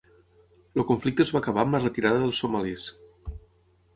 El 0.79 0.85
conflicte 0.91 1.25
es 1.27 1.33
va 1.35 1.41
acabar 1.43 1.67
amb 1.67 1.77
la 1.77 1.83
retirada 1.83 2.23
dels 2.25 2.39
somalis. 2.45 2.89